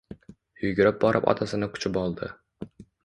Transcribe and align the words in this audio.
Yugurib 0.61 0.97
borib 1.03 1.29
otasini 1.33 1.69
quchib 1.77 2.01
oldi 2.05 2.31